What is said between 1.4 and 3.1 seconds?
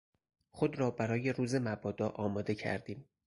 مبادا آماده کردیم.